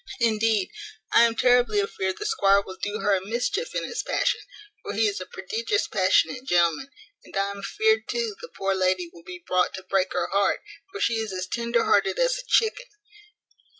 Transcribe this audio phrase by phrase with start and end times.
[0.19, 0.71] Indeed
[1.13, 4.39] I am terribly afeared the squire will do her a mischief in his passion,
[4.81, 6.89] for he is a prodigious passionate gentleman;
[7.23, 10.61] and I am afeared too the poor lady will be brought to break her heart,
[10.91, 12.87] for she is as tender hearted as a chicken.